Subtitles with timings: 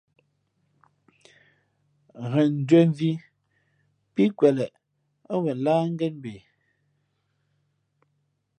[2.31, 3.11] Ghen njwēn mvhī
[4.13, 4.75] pí kweleꞌ
[5.31, 6.33] ά wen láh ngén mbe.